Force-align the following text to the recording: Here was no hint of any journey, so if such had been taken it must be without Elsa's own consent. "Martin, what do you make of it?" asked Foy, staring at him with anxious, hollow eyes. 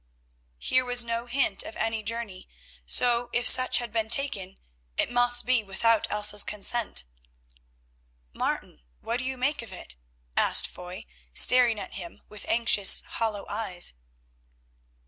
Here 0.57 0.83
was 0.83 1.05
no 1.05 1.27
hint 1.27 1.61
of 1.61 1.75
any 1.75 2.01
journey, 2.01 2.49
so 2.87 3.29
if 3.33 3.47
such 3.47 3.77
had 3.77 3.91
been 3.93 4.09
taken 4.09 4.57
it 4.97 5.11
must 5.11 5.45
be 5.45 5.61
without 5.63 6.11
Elsa's 6.11 6.41
own 6.41 6.47
consent. 6.47 7.03
"Martin, 8.33 8.81
what 9.01 9.17
do 9.19 9.25
you 9.25 9.37
make 9.37 9.61
of 9.61 9.71
it?" 9.71 9.95
asked 10.35 10.65
Foy, 10.65 11.05
staring 11.35 11.79
at 11.79 11.93
him 11.93 12.23
with 12.29 12.47
anxious, 12.49 13.01
hollow 13.03 13.45
eyes. 13.47 13.93